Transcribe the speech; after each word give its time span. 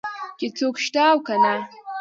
چې 0.39 0.47
څوک 0.57 0.75
شته 0.85 1.03
او 1.11 1.17
که 1.27 1.35
نه. 1.43 1.55